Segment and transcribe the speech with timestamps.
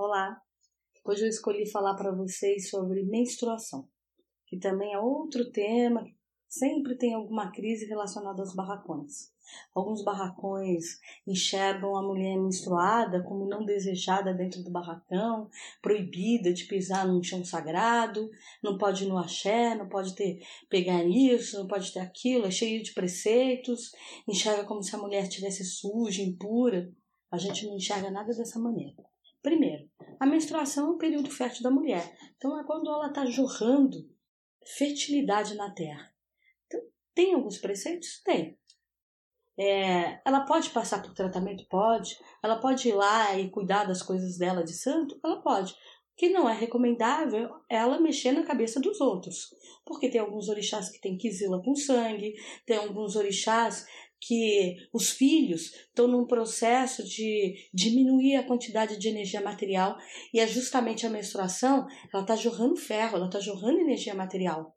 [0.00, 0.40] Olá!
[1.04, 3.88] Hoje eu escolhi falar para vocês sobre menstruação,
[4.46, 6.06] que também é outro tema
[6.48, 9.32] sempre tem alguma crise relacionada aos barracões.
[9.74, 15.50] Alguns barracões enxergam a mulher menstruada como não desejada dentro do barracão,
[15.82, 18.30] proibida de pisar num chão sagrado,
[18.62, 20.38] não pode ir no axé, não pode ter
[20.70, 23.90] pegar isso, não pode ter aquilo, é cheio de preceitos,
[24.28, 26.88] enxerga como se a mulher estivesse suja, impura.
[27.32, 29.08] A gente não enxerga nada dessa maneira.
[29.42, 32.16] Primeiro, a menstruação é um período fértil da mulher.
[32.36, 33.96] Então é quando ela está jorrando
[34.76, 36.12] fertilidade na terra.
[36.66, 36.80] Então,
[37.14, 38.20] tem alguns preceitos?
[38.22, 38.58] Tem.
[39.58, 41.66] É, ela pode passar por tratamento?
[41.68, 42.16] Pode.
[42.42, 45.18] Ela pode ir lá e cuidar das coisas dela de santo?
[45.24, 45.72] Ela pode.
[45.72, 45.76] O
[46.16, 49.54] que não é recomendável é ela mexer na cabeça dos outros.
[49.84, 52.34] Porque tem alguns orixás que tem quisila com sangue,
[52.66, 53.86] tem alguns orixás
[54.20, 59.96] que os filhos estão num processo de diminuir a quantidade de energia material
[60.34, 64.76] e é justamente a menstruação, ela está jorrando ferro, ela está jorrando energia material.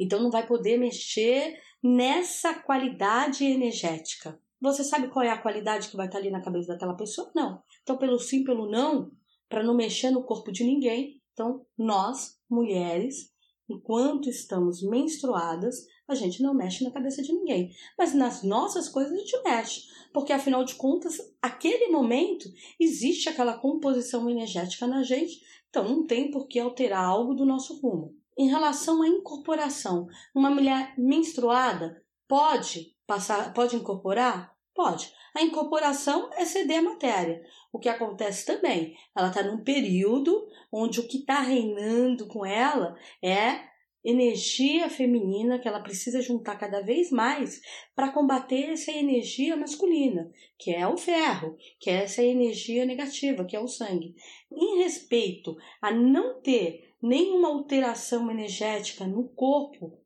[0.00, 4.40] Então não vai poder mexer nessa qualidade energética.
[4.60, 7.30] Você sabe qual é a qualidade que vai estar tá ali na cabeça daquela pessoa?
[7.34, 7.62] Não.
[7.82, 9.10] Então, pelo sim, pelo não,
[9.48, 13.30] para não mexer no corpo de ninguém, então nós, mulheres,
[13.68, 17.70] enquanto estamos menstruadas, a gente não mexe na cabeça de ninguém.
[17.98, 19.82] Mas nas nossas coisas a gente mexe.
[20.12, 26.30] Porque afinal de contas, aquele momento existe aquela composição energética na gente, então não tem
[26.30, 28.14] por que alterar algo do nosso rumo.
[28.38, 34.54] Em relação à incorporação, uma mulher menstruada pode passar, pode incorporar?
[34.74, 35.10] Pode.
[35.34, 37.42] A incorporação é ceder a matéria.
[37.72, 42.94] O que acontece também, ela está num período onde o que está reinando com ela
[43.22, 43.75] é
[44.06, 47.60] energia feminina que ela precisa juntar cada vez mais
[47.94, 53.56] para combater essa energia masculina, que é o ferro, que é essa energia negativa, que
[53.56, 54.14] é o sangue.
[54.50, 59.98] Em respeito a não ter nenhuma alteração energética no corpo,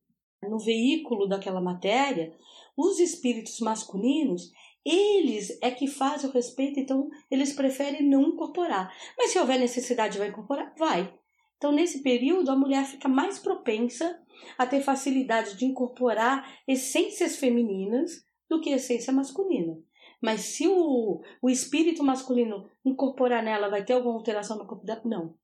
[0.42, 2.34] no veículo daquela matéria,
[2.74, 4.50] os espíritos masculinos
[4.82, 8.90] eles é que fazem o respeito, então eles preferem não incorporar.
[9.16, 10.74] Mas se houver necessidade, vai incorporar?
[10.78, 11.19] Vai.
[11.60, 14.18] Então, nesse período, a mulher fica mais propensa
[14.56, 19.78] a ter facilidade de incorporar essências femininas do que essência masculina.
[20.22, 25.02] Mas se o, o espírito masculino incorporar nela, vai ter alguma alteração no corpo dela?
[25.04, 25.34] Não.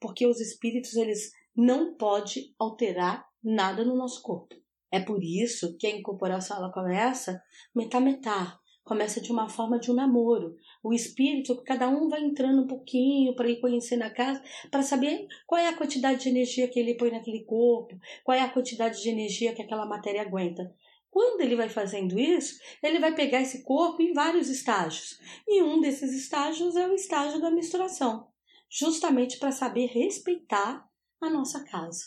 [0.00, 4.52] Porque os espíritos, eles não podem alterar nada no nosso corpo.
[4.90, 7.40] É por isso que a incorporação ela começa
[7.72, 10.56] metá-metá, começa de uma forma de um namoro.
[10.80, 15.26] O espírito, cada um vai entrando um pouquinho para ir conhecendo a casa, para saber
[15.44, 19.02] qual é a quantidade de energia que ele põe naquele corpo, qual é a quantidade
[19.02, 20.72] de energia que aquela matéria aguenta.
[21.10, 25.18] Quando ele vai fazendo isso, ele vai pegar esse corpo em vários estágios.
[25.48, 28.28] E um desses estágios é o estágio da menstruação,
[28.70, 30.88] justamente para saber respeitar
[31.20, 32.04] a nossa casa.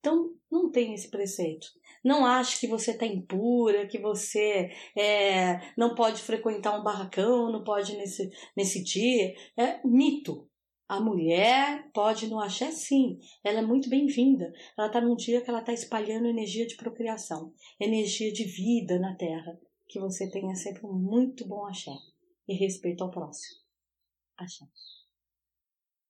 [0.00, 1.68] Então, não tem esse preceito.
[2.04, 7.62] Não ache que você está impura, que você é, não pode frequentar um barracão, não
[7.62, 9.34] pode nesse, nesse dia.
[9.56, 10.48] É mito.
[10.88, 14.52] A mulher pode no axé sim, ela é muito bem-vinda.
[14.76, 19.14] Ela está num dia que ela está espalhando energia de procriação, energia de vida na
[19.14, 19.56] terra.
[19.86, 21.94] Que você tenha sempre um muito bom axé
[22.48, 23.60] e respeito ao próximo.
[24.36, 24.64] Axé.